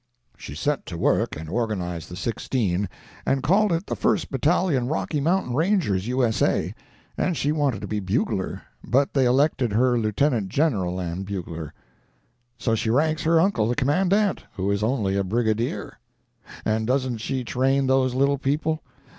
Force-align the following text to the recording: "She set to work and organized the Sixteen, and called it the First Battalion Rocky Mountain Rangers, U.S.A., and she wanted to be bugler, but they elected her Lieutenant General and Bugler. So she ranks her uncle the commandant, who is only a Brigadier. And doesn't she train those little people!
"She 0.35 0.55
set 0.55 0.87
to 0.87 0.97
work 0.97 1.37
and 1.37 1.47
organized 1.47 2.09
the 2.09 2.15
Sixteen, 2.15 2.89
and 3.23 3.43
called 3.43 3.71
it 3.71 3.85
the 3.85 3.95
First 3.95 4.31
Battalion 4.31 4.87
Rocky 4.87 5.21
Mountain 5.21 5.53
Rangers, 5.53 6.07
U.S.A., 6.07 6.73
and 7.19 7.37
she 7.37 7.51
wanted 7.51 7.81
to 7.81 7.87
be 7.87 7.99
bugler, 7.99 8.63
but 8.83 9.13
they 9.13 9.25
elected 9.27 9.73
her 9.73 9.99
Lieutenant 9.99 10.49
General 10.49 10.99
and 10.99 11.23
Bugler. 11.23 11.71
So 12.57 12.73
she 12.73 12.89
ranks 12.89 13.21
her 13.21 13.39
uncle 13.39 13.67
the 13.67 13.75
commandant, 13.75 14.43
who 14.55 14.71
is 14.71 14.81
only 14.81 15.15
a 15.15 15.23
Brigadier. 15.23 15.99
And 16.65 16.87
doesn't 16.87 17.17
she 17.19 17.43
train 17.43 17.85
those 17.85 18.15
little 18.15 18.39
people! 18.39 18.81